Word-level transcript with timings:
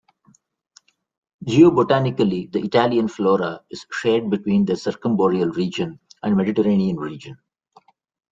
Geobotanically, 1.45 2.51
the 2.51 2.57
Italian 2.63 3.07
flora 3.07 3.61
is 3.69 3.85
shared 3.91 4.31
between 4.31 4.65
the 4.65 4.73
Circumboreal 4.73 5.55
Region 5.55 5.99
and 6.23 6.35
Mediterranean 6.35 6.97
Region. 6.97 7.37